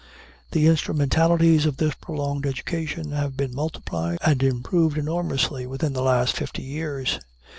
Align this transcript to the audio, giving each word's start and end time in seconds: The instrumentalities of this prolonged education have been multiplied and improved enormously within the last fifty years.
The 0.49 0.65
instrumentalities 0.65 1.67
of 1.67 1.77
this 1.77 1.93
prolonged 1.93 2.47
education 2.47 3.11
have 3.11 3.37
been 3.37 3.53
multiplied 3.53 4.17
and 4.25 4.41
improved 4.41 4.97
enormously 4.97 5.67
within 5.67 5.93
the 5.93 6.01
last 6.01 6.35
fifty 6.35 6.63
years. 6.63 7.19